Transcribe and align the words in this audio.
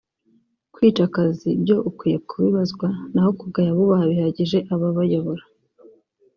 Kwica 0.73 1.01
akazi 1.07 1.49
byo 1.61 1.77
ukwiye 1.89 2.17
kubibazwa 2.27 2.87
naho 3.13 3.31
kugaya 3.39 3.69
abubaha 3.71 4.03
bihagije 4.11 4.57
ababayobora 4.73 5.43